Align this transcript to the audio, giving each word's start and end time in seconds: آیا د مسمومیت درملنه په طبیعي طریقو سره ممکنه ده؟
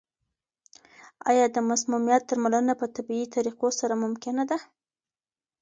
آیا 1.29 1.45
د 1.55 1.57
مسمومیت 1.69 2.21
درملنه 2.29 2.73
په 2.79 2.85
طبیعي 2.95 3.25
طریقو 3.35 3.67
سره 3.79 3.95
ممکنه 4.03 4.43
ده؟ 4.49 4.57